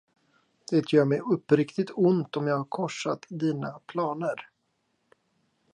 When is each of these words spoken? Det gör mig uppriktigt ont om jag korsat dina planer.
Det 0.71 0.93
gör 0.93 1.05
mig 1.05 1.19
uppriktigt 1.19 1.89
ont 1.95 2.37
om 2.37 2.47
jag 2.47 2.69
korsat 2.69 3.25
dina 3.29 3.79
planer. 3.87 4.35